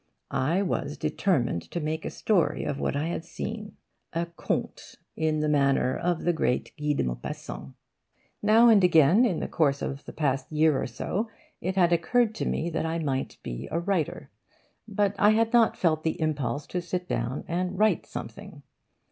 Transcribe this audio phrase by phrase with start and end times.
[0.31, 3.77] I was determined to make a story of what I had seen
[4.13, 7.75] a conte in the manner of great Guy de Maupassant.
[8.41, 11.29] Now and again, in the course of the past year or so,
[11.61, 14.31] it had occurred to me that I might be a writer.
[14.87, 18.63] But I had not felt the impulse to sit down and write something.